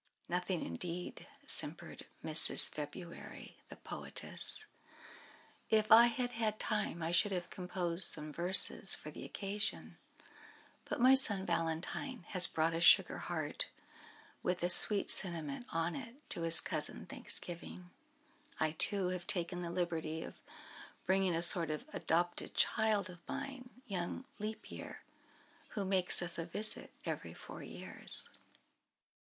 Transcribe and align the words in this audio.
"Nothing, 0.27 0.65
indeed," 0.65 1.27
simpered 1.45 2.07
Mrs. 2.25 2.67
February, 2.69 3.57
the 3.69 3.75
poetess. 3.75 4.65
"If 5.69 5.91
I 5.91 6.07
had 6.07 6.31
had 6.31 6.59
time 6.59 7.03
I 7.03 7.11
should 7.11 7.31
have 7.31 7.51
composed 7.51 8.05
some 8.05 8.33
verses 8.33 8.95
for 8.95 9.11
the 9.11 9.23
occasion; 9.23 9.99
but 10.85 10.99
my 10.99 11.13
son 11.13 11.45
Valentine 11.45 12.25
has 12.29 12.47
brought 12.47 12.73
a 12.73 12.81
sugar 12.81 13.19
heart, 13.19 13.69
with 14.41 14.63
a 14.63 14.71
sweet 14.71 15.11
sentiment 15.11 15.67
on 15.69 15.95
it, 15.95 16.15
to 16.31 16.41
his 16.41 16.61
cousin 16.61 17.05
Thanksgiving. 17.05 17.91
I, 18.59 18.71
too, 18.79 19.09
have 19.09 19.27
taken 19.27 19.61
the 19.61 19.69
liberty 19.69 20.23
of 20.23 20.41
bringing 21.05 21.35
a 21.35 21.43
sort 21.43 21.69
of 21.69 21.85
adopted 21.93 22.55
child 22.55 23.11
of 23.11 23.19
mine, 23.27 23.69
young 23.85 24.25
Leap 24.39 24.71
Year, 24.71 25.03
who 25.75 25.85
makes 25.85 26.23
us 26.23 26.39
a 26.39 26.45
visit 26.47 26.91
every 27.05 27.35
four 27.35 27.61
years." 27.61 28.29